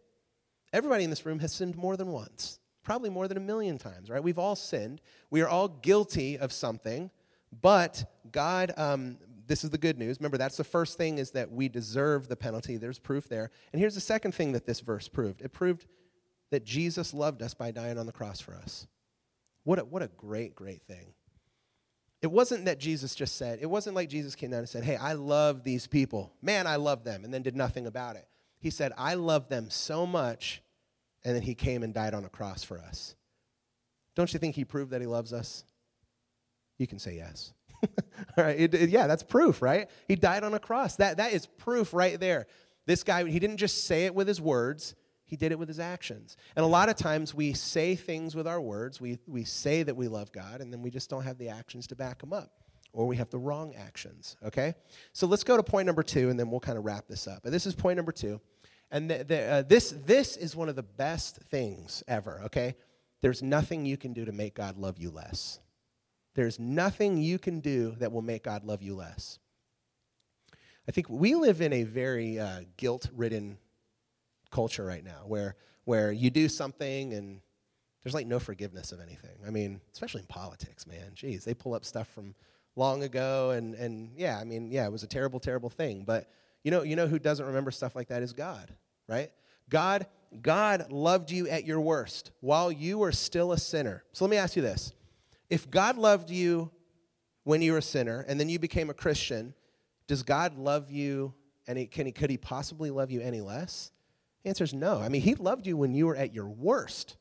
[0.73, 4.09] Everybody in this room has sinned more than once, probably more than a million times,
[4.09, 4.23] right?
[4.23, 5.01] We've all sinned.
[5.29, 7.09] We are all guilty of something,
[7.61, 10.17] but God, um, this is the good news.
[10.19, 12.77] Remember, that's the first thing is that we deserve the penalty.
[12.77, 13.49] There's proof there.
[13.71, 15.85] And here's the second thing that this verse proved it proved
[16.51, 18.87] that Jesus loved us by dying on the cross for us.
[19.63, 21.13] What a, what a great, great thing.
[22.21, 24.95] It wasn't that Jesus just said, it wasn't like Jesus came down and said, Hey,
[24.95, 26.33] I love these people.
[26.41, 28.27] Man, I love them, and then did nothing about it.
[28.59, 30.63] He said, I love them so much,
[31.23, 33.15] and then he came and died on a cross for us.
[34.15, 35.63] Don't you think he proved that he loves us?
[36.79, 37.53] You can say yes.
[38.35, 39.89] Right, it, it, yeah, that's proof, right?
[40.07, 40.95] He died on a cross.
[40.97, 42.45] That, that is proof right there.
[42.85, 44.93] This guy, he didn't just say it with his words,
[45.25, 46.37] he did it with his actions.
[46.55, 49.95] And a lot of times we say things with our words, we, we say that
[49.95, 52.51] we love God, and then we just don't have the actions to back them up
[52.93, 54.73] or we have the wrong actions, okay?
[55.13, 57.45] So let's go to point number two, and then we'll kind of wrap this up.
[57.45, 58.41] And this is point number two.
[58.89, 62.75] And the, the, uh, this, this is one of the best things ever, okay?
[63.21, 65.59] There's nothing you can do to make God love you less.
[66.37, 69.39] There's nothing you can do that will make God love you less.
[70.87, 73.57] I think we live in a very uh, guilt ridden
[74.51, 77.41] culture right now where, where you do something and
[78.03, 79.35] there's like no forgiveness of anything.
[79.47, 81.11] I mean, especially in politics, man.
[81.15, 82.35] Jeez, they pull up stuff from
[82.75, 86.03] long ago, and, and yeah, I mean, yeah, it was a terrible, terrible thing.
[86.05, 86.29] But
[86.63, 88.71] you know, you know who doesn't remember stuff like that is God,
[89.09, 89.31] right?
[89.69, 90.05] God,
[90.43, 94.03] God loved you at your worst while you were still a sinner.
[94.13, 94.93] So let me ask you this.
[95.49, 96.71] If God loved you
[97.43, 99.53] when you were a sinner and then you became a Christian,
[100.07, 101.33] does God love you
[101.67, 103.91] and can he, could he possibly love you any less?
[104.43, 104.99] The answer is no.
[104.99, 107.17] I mean, he loved you when you were at your worst.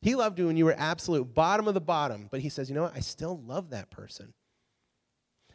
[0.00, 2.74] He loved you when you were absolute bottom of the bottom, but he says, you
[2.74, 2.96] know what?
[2.96, 4.32] I still love that person.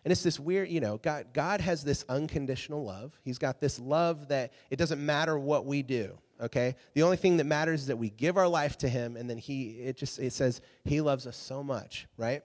[0.06, 3.20] And it's this weird, you know, God, God has this unconditional love.
[3.24, 6.76] He's got this love that it doesn't matter what we do, okay?
[6.94, 9.40] The only thing that matters is that we give our life to Him, and then
[9.40, 12.44] He, it just, it says He loves us so much, right?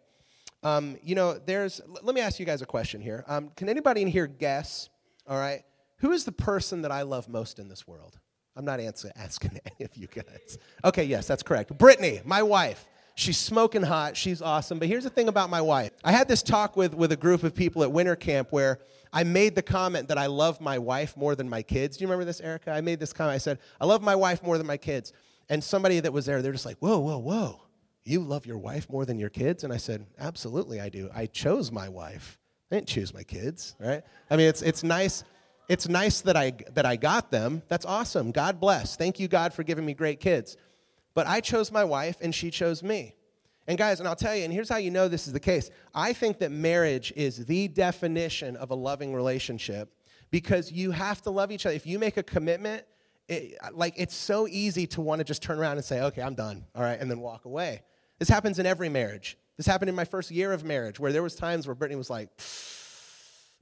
[0.62, 3.24] Um, you know, there's, let me ask you guys a question here.
[3.28, 4.88] Um, can anybody in here guess,
[5.28, 5.62] all right,
[5.98, 8.18] who is the person that I love most in this world?
[8.56, 10.56] I'm not answer, asking any of you guys.
[10.82, 11.76] Okay, yes, that's correct.
[11.76, 12.86] Brittany, my wife.
[13.14, 14.16] She's smoking hot.
[14.16, 14.78] She's awesome.
[14.78, 15.92] But here's the thing about my wife.
[16.04, 18.78] I had this talk with, with a group of people at winter camp where
[19.12, 21.96] I made the comment that I love my wife more than my kids.
[21.96, 22.70] Do you remember this, Erica?
[22.70, 23.34] I made this comment.
[23.34, 25.12] I said, I love my wife more than my kids.
[25.48, 27.60] And somebody that was there, they're just like, whoa, whoa, whoa.
[28.04, 29.64] You love your wife more than your kids?
[29.64, 31.10] And I said, Absolutely, I do.
[31.14, 32.38] I chose my wife.
[32.70, 34.02] I didn't choose my kids, right?
[34.30, 35.24] I mean, it's, it's nice.
[35.68, 37.62] It's nice that I, that I got them.
[37.68, 38.32] That's awesome.
[38.32, 38.96] God bless.
[38.96, 40.56] Thank you, God, for giving me great kids.
[41.14, 43.14] But I chose my wife and she chose me.
[43.66, 45.70] And guys, and I'll tell you, and here's how you know this is the case.
[45.94, 49.94] I think that marriage is the definition of a loving relationship
[50.30, 51.74] because you have to love each other.
[51.74, 52.84] If you make a commitment,
[53.28, 56.34] it, like it's so easy to want to just turn around and say, okay, I'm
[56.34, 57.82] done, all right, and then walk away.
[58.18, 59.38] This happens in every marriage.
[59.56, 62.10] This happened in my first year of marriage where there was times where Brittany was
[62.10, 62.28] like,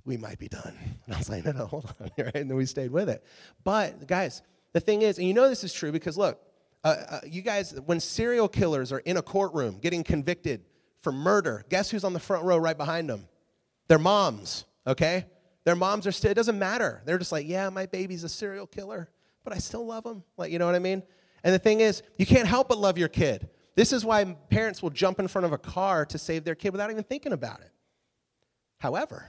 [0.04, 0.74] we might be done.
[1.04, 2.34] And I was like, no, no, hold on, right?
[2.34, 3.22] And then we stayed with it.
[3.62, 6.40] But guys, the thing is, and you know this is true because look,
[6.84, 10.64] uh, uh, you guys, when serial killers are in a courtroom getting convicted
[11.02, 13.28] for murder, guess who's on the front row right behind them?
[13.88, 15.26] Their moms, okay?
[15.64, 17.02] Their moms are still, it doesn't matter.
[17.04, 19.10] They're just like, yeah, my baby's a serial killer,
[19.44, 20.22] but I still love him.
[20.36, 21.02] Like, you know what I mean?
[21.44, 23.48] And the thing is, you can't help but love your kid.
[23.74, 26.70] This is why parents will jump in front of a car to save their kid
[26.72, 27.70] without even thinking about it.
[28.78, 29.24] However,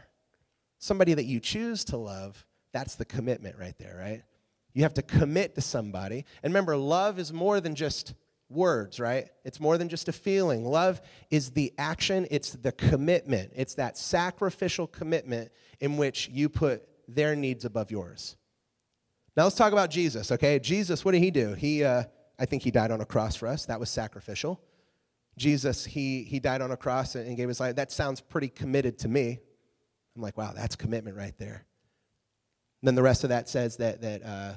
[0.79, 4.23] somebody that you choose to love, that's the commitment right there, right?
[4.73, 6.25] You have to commit to somebody.
[6.43, 8.13] And remember, love is more than just
[8.49, 9.29] words, right?
[9.45, 10.65] It's more than just a feeling.
[10.65, 13.51] Love is the action, it's the commitment.
[13.55, 18.35] It's that sacrificial commitment in which you put their needs above yours.
[19.37, 20.59] Now let's talk about Jesus, okay?
[20.59, 21.53] Jesus, what did he do?
[21.53, 22.03] He, uh,
[22.39, 23.65] I think he died on a cross for us.
[23.65, 24.61] That was sacrificial.
[25.37, 27.75] Jesus, he, he died on a cross and gave his life.
[27.75, 29.39] That sounds pretty committed to me.
[30.15, 31.65] I'm like, wow, that's commitment right there.
[32.81, 34.53] Then the rest of that says that, that, uh,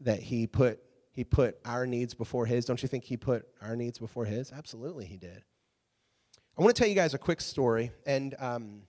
[0.00, 0.80] that he, put,
[1.10, 2.64] he put our needs before his.
[2.64, 4.52] Don't you think he put our needs before his?
[4.52, 5.42] Absolutely, he did.
[6.58, 8.82] I want to tell you guys a quick story, and um,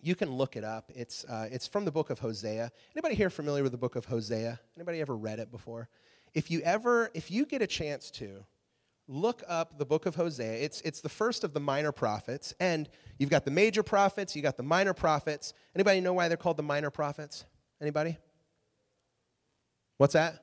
[0.00, 0.90] you can look it up.
[0.94, 2.70] It's, uh, it's from the book of Hosea.
[2.94, 4.58] Anybody here familiar with the book of Hosea?
[4.76, 5.88] Anybody ever read it before?
[6.32, 8.44] If you ever, if you get a chance to,
[9.08, 10.54] look up the book of Hosea.
[10.64, 14.42] It's, it's the first of the minor prophets, and you've got the major prophets, you
[14.42, 15.54] got the minor prophets.
[15.74, 17.44] Anybody know why they're called the minor prophets?
[17.80, 18.16] Anybody?
[19.98, 20.42] What's that?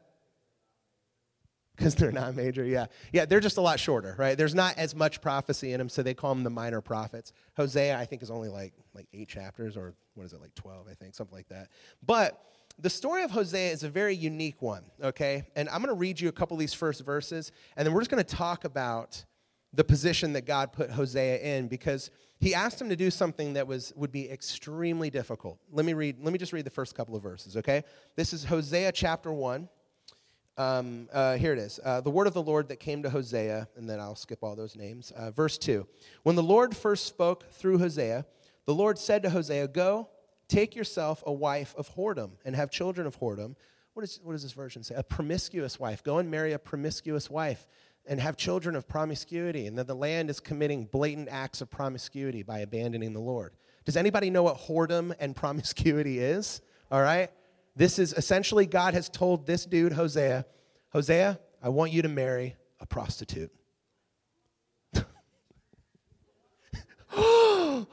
[1.75, 2.85] Because they're not major, yeah.
[3.11, 4.37] Yeah, they're just a lot shorter, right?
[4.37, 7.33] There's not as much prophecy in them, so they call them the minor prophets.
[7.55, 10.87] Hosea, I think, is only like, like eight chapters, or what is it, like 12,
[10.89, 11.69] I think, something like that.
[12.05, 12.39] But
[12.79, 15.43] the story of Hosea is a very unique one, okay?
[15.55, 18.01] And I'm going to read you a couple of these first verses, and then we're
[18.01, 19.23] just going to talk about
[19.73, 23.65] the position that God put Hosea in because he asked him to do something that
[23.65, 25.59] was would be extremely difficult.
[25.71, 26.17] Let me read.
[26.21, 27.57] Let me just read the first couple of verses.
[27.57, 27.83] Okay,
[28.15, 29.69] this is Hosea chapter one.
[30.55, 31.79] Um, uh, here it is.
[31.83, 34.55] Uh, the word of the Lord that came to Hosea, and then I'll skip all
[34.55, 35.11] those names.
[35.11, 35.87] Uh, verse two.
[36.21, 38.25] When the Lord first spoke through Hosea,
[38.65, 40.09] the Lord said to Hosea, "Go,
[40.47, 43.55] take yourself a wife of whoredom, and have children of whoredom."
[43.93, 44.95] What, is, what does this version say?
[44.95, 46.03] A promiscuous wife.
[46.03, 47.67] Go and marry a promiscuous wife
[48.05, 52.43] and have children of promiscuity, and that the land is committing blatant acts of promiscuity
[52.43, 53.53] by abandoning the Lord.
[53.85, 56.61] Does anybody know what whoredom and promiscuity is?
[56.91, 57.29] All right?
[57.75, 60.45] This is essentially God has told this dude, Hosea,
[60.89, 63.51] Hosea, I want you to marry a prostitute.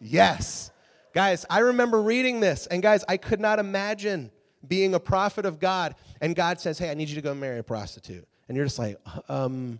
[0.00, 0.70] yes.
[1.12, 4.30] Guys, I remember reading this, and guys, I could not imagine
[4.66, 7.58] being a prophet of God, and God says, Hey, I need you to go marry
[7.58, 9.78] a prostitute and you're just like, um,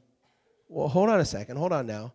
[0.69, 2.13] well, hold on a second, hold on now.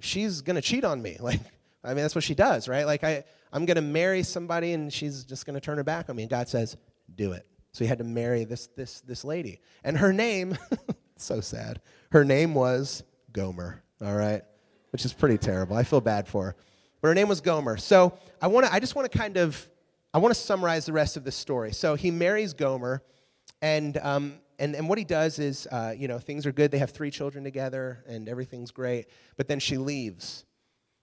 [0.00, 1.16] She's gonna cheat on me.
[1.20, 1.40] Like,
[1.82, 2.84] I mean, that's what she does, right?
[2.84, 6.24] Like, I, I'm gonna marry somebody and she's just gonna turn her back on me.
[6.24, 6.76] And God says,
[7.14, 7.46] do it.
[7.72, 9.60] So he had to marry this this this lady.
[9.84, 10.58] And her name,
[11.16, 11.80] so sad.
[12.12, 13.02] Her name was
[13.32, 14.42] Gomer, all right?
[14.90, 15.76] Which is pretty terrible.
[15.76, 16.56] I feel bad for her.
[17.00, 17.78] But her name was Gomer.
[17.78, 19.70] So I wanna I just wanna kind of
[20.12, 21.72] I want to summarize the rest of this story.
[21.72, 23.02] So he marries Gomer,
[23.62, 26.70] and um, and, and what he does is, uh, you know, things are good.
[26.70, 29.06] They have three children together and everything's great.
[29.36, 30.44] But then she leaves.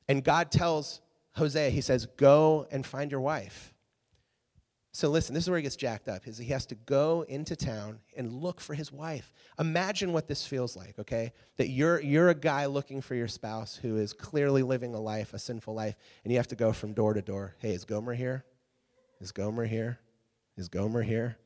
[0.08, 1.02] And God tells
[1.34, 3.74] Hosea, he says, go and find your wife.
[4.94, 6.28] So listen, this is where he gets jacked up.
[6.28, 9.34] Is he has to go into town and look for his wife.
[9.60, 11.34] Imagine what this feels like, okay?
[11.58, 15.36] That you're you're a guy looking for your spouse who is clearly living a life,
[15.36, 17.56] a sinful life, and you have to go from door to door.
[17.60, 18.44] Hey, is Gomer here?
[19.22, 20.00] Is Gomer here?
[20.58, 21.38] Is Gomer here?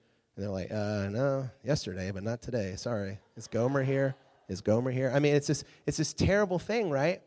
[0.42, 2.74] And they're like, uh, no, yesterday, but not today.
[2.76, 3.20] Sorry.
[3.38, 4.16] Is Gomer here?
[4.50, 5.12] Is Gomer here?
[5.14, 7.22] I mean, it's this it's this terrible thing, right?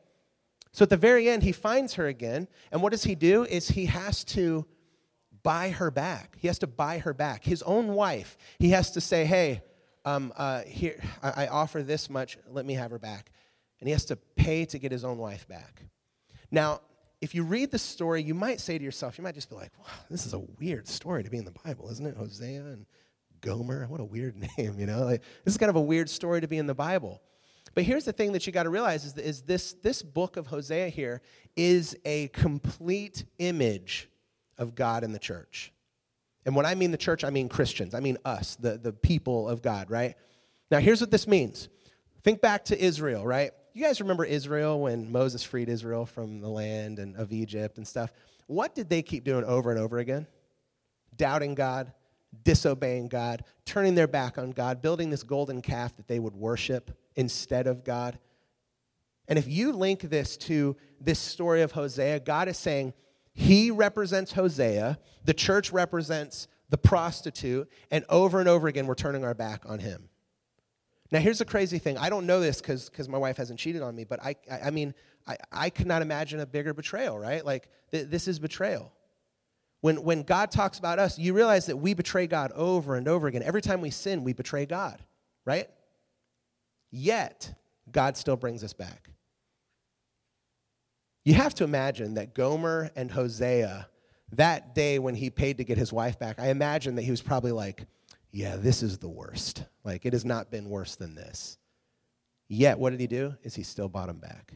[0.73, 3.45] So at the very end, he finds her again, and what does he do?
[3.45, 4.67] Is he has to
[5.45, 6.37] buy her back.
[6.41, 7.45] He has to buy her back.
[7.45, 9.63] His own wife, he has to say, hey,
[10.05, 13.31] um, uh, here, I, I offer this much, let me have her back.
[13.79, 15.85] And he has to pay to get his own wife back.
[16.51, 16.81] Now,
[17.21, 19.71] if you read the story, you might say to yourself, you might just be like,
[19.79, 22.17] wow, this is a weird story to be in the Bible, isn't it?
[22.17, 22.87] Hosea and
[23.45, 25.05] Gomer, what a weird name, you know?
[25.05, 27.21] Like, this is kind of a weird story to be in the Bible.
[27.75, 30.47] But here's the thing that you got to realize is, is this, this book of
[30.47, 31.21] Hosea here
[31.57, 34.09] is a complete image
[34.59, 35.73] of God and the church.
[36.47, 37.95] And when I mean the church, I mean Christians.
[37.95, 40.15] I mean us, the, the people of God, right?
[40.71, 41.69] Now, here's what this means.
[42.23, 43.51] Think back to Israel, right?
[43.73, 47.87] You guys remember Israel when Moses freed Israel from the land and of Egypt and
[47.87, 48.13] stuff?
[48.47, 50.27] What did they keep doing over and over again?
[51.17, 51.93] Doubting God,
[52.43, 56.91] disobeying God, turning their back on God, building this golden calf that they would worship
[57.17, 58.19] instead of God.
[59.29, 62.93] And if you link this to this story of Hosea, God is saying,
[63.33, 69.25] he represents Hosea, the church represents the prostitute, and over and over again, we're turning
[69.25, 70.09] our back on him.
[71.11, 71.99] Now, here's the crazy thing.
[71.99, 74.71] I don't know this because my wife hasn't cheated on me, but I, I, I
[74.71, 74.95] mean,
[75.27, 77.45] I, I could not imagine a bigger betrayal, right?
[77.45, 78.93] Like, th- this is betrayal.
[79.85, 83.27] When, when God talks about us, you realize that we betray God over and over
[83.27, 83.43] again.
[83.43, 84.99] Every time we sin, we betray God,
[85.45, 85.69] right?
[86.91, 87.53] Yet,
[87.93, 89.11] God still brings us back.
[91.27, 93.87] You have to imagine that Gomer and Hosea,
[94.33, 97.21] that day when he paid to get his wife back, I imagine that he was
[97.21, 97.85] probably like,
[98.33, 99.65] yeah, this is the worst.
[99.85, 101.59] Like, it has not been worse than this.
[102.49, 103.35] Yet, what did he do?
[103.43, 104.55] Is he still bought him back.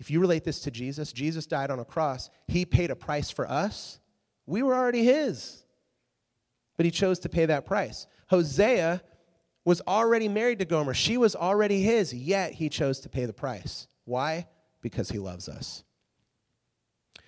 [0.00, 2.30] If you relate this to Jesus, Jesus died on a cross.
[2.48, 4.00] He paid a price for us.
[4.46, 5.62] We were already his.
[6.76, 8.06] But he chose to pay that price.
[8.28, 9.02] Hosea
[9.64, 10.94] was already married to Gomer.
[10.94, 13.86] She was already his, yet he chose to pay the price.
[14.06, 14.46] Why?
[14.82, 15.84] because he loves us.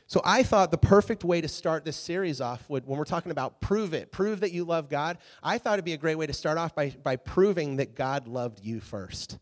[0.06, 3.32] So I thought the perfect way to start this series off would, when we're talking
[3.32, 6.26] about prove it, prove that you love God, I thought it'd be a great way
[6.26, 9.38] to start off by, by proving that God loved you first.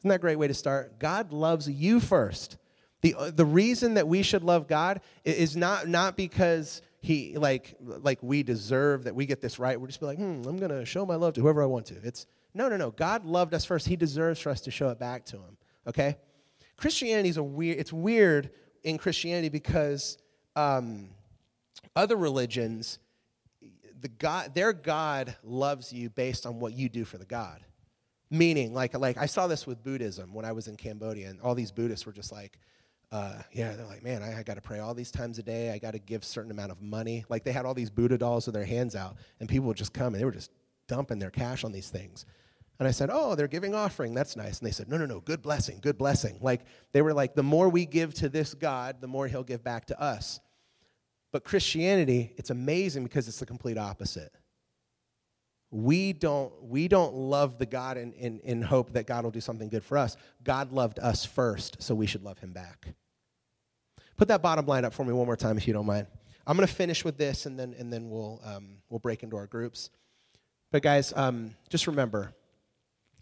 [0.00, 0.98] Isn't that a great way to start?
[0.98, 2.56] God loves you first.
[3.00, 8.18] The, the reason that we should love God is not, not because he like like
[8.22, 9.80] we deserve that we get this right.
[9.80, 11.94] We're just be like, hmm, I'm gonna show my love to whoever I want to.
[12.02, 12.90] It's no, no, no.
[12.90, 13.86] God loved us first.
[13.86, 15.56] He deserves for us to show it back to him.
[15.86, 16.16] Okay?
[16.76, 18.50] Christianity is a weird, it's weird
[18.82, 20.18] in Christianity because
[20.56, 21.10] um,
[21.94, 22.98] other religions,
[24.00, 27.60] the God, their God loves you based on what you do for the God.
[28.30, 31.54] Meaning, like, like I saw this with Buddhism when I was in Cambodia, and all
[31.54, 32.58] these Buddhists were just like,
[33.10, 35.70] uh, yeah, they're like, man, I, I got to pray all these times a day.
[35.70, 37.24] I got to give certain amount of money.
[37.30, 39.94] Like they had all these Buddha dolls with their hands out, and people would just
[39.94, 40.50] come and they were just
[40.88, 42.26] dumping their cash on these things.
[42.78, 44.14] And I said, Oh, they're giving offering.
[44.14, 44.58] That's nice.
[44.58, 46.38] And they said, No, no, no, good blessing, good blessing.
[46.40, 46.62] Like,
[46.92, 49.86] they were like, The more we give to this God, the more he'll give back
[49.86, 50.40] to us.
[51.32, 54.32] But Christianity, it's amazing because it's the complete opposite.
[55.70, 59.40] We don't, we don't love the God in, in, in hope that God will do
[59.40, 60.16] something good for us.
[60.42, 62.94] God loved us first, so we should love him back.
[64.16, 66.06] Put that bottom line up for me one more time, if you don't mind.
[66.46, 69.36] I'm going to finish with this, and then, and then we'll, um, we'll break into
[69.36, 69.90] our groups.
[70.72, 72.32] But, guys, um, just remember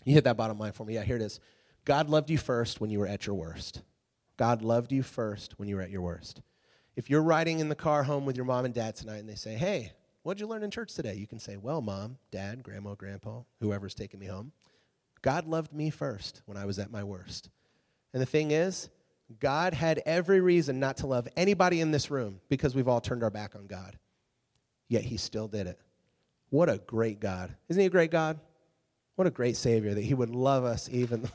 [0.05, 0.95] you hit that bottom line for me.
[0.95, 1.41] Yeah, here it is.
[1.85, 3.83] God loved you first when you were at your worst.
[4.37, 6.43] God loved you first when you were at your worst.
[6.95, 9.35] If you're riding in the car home with your mom and dad tonight and they
[9.35, 9.93] say, Hey,
[10.27, 11.15] what'd you learn in church today?
[11.15, 14.53] You can say, Well, mom, dad, grandma, grandpa, whoever's taking me home.
[15.23, 17.49] God loved me first when I was at my worst.
[18.13, 18.89] And the thing is,
[19.41, 23.23] God had every reason not to love anybody in this room because we've all turned
[23.23, 23.97] our back on God.
[24.89, 25.81] Yet he still did it.
[26.51, 27.55] What a great God.
[27.69, 28.39] Isn't he a great God?
[29.17, 31.29] What a great Savior that He would love us even.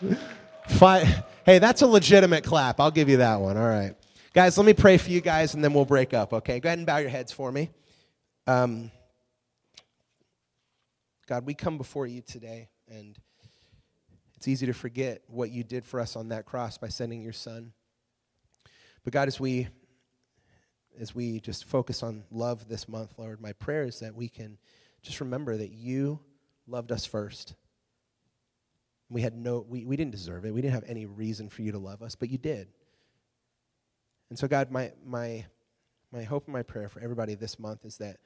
[0.68, 2.78] Five, hey, that's a legitimate clap.
[2.78, 3.56] I'll give you that one.
[3.56, 3.94] All right.
[4.34, 6.58] Guys, let me pray for you guys and then we'll break up, okay?
[6.58, 7.68] Go ahead and bow your heads for me.
[8.46, 8.90] Um,
[11.26, 13.14] God, we come before you today and
[14.34, 17.34] it's easy to forget what you did for us on that cross by sending your
[17.34, 17.74] son.
[19.04, 19.68] But God, as we
[20.98, 24.56] as we just focus on love this month, Lord, my prayer is that we can
[25.02, 26.20] just remember that you
[26.66, 27.54] loved us first.
[29.10, 30.54] We had no, we, we didn't deserve it.
[30.54, 32.68] We didn't have any reason for you to love us, but you did.
[34.32, 35.44] And so, God, my, my,
[36.10, 38.16] my hope and my prayer for everybody this month is that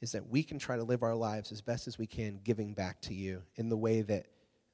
[0.00, 2.74] is that we can try to live our lives as best as we can giving
[2.74, 4.26] back to you in the way that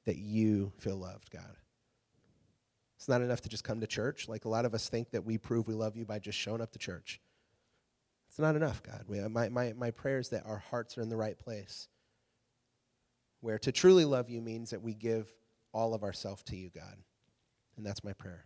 [0.05, 1.55] that you feel loved, God.
[2.97, 4.29] It's not enough to just come to church.
[4.29, 6.61] Like a lot of us think that we prove we love you by just showing
[6.61, 7.19] up to church.
[8.27, 9.05] It's not enough, God.
[9.07, 11.87] We, my, my, my prayer is that our hearts are in the right place.
[13.41, 15.33] Where to truly love you means that we give
[15.73, 16.97] all of ourself to you, God.
[17.75, 18.45] And that's my prayer.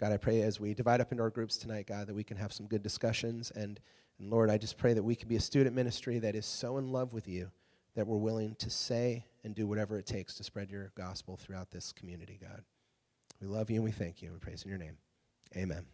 [0.00, 2.38] God, I pray as we divide up into our groups tonight, God, that we can
[2.38, 3.50] have some good discussions.
[3.50, 3.78] And,
[4.18, 6.78] and Lord, I just pray that we can be a student ministry that is so
[6.78, 7.50] in love with you
[7.94, 11.70] that we're willing to say and do whatever it takes to spread your gospel throughout
[11.70, 12.62] this community, God.
[13.42, 14.96] We love you and we thank you and we praise in your name.
[15.54, 15.84] Amen.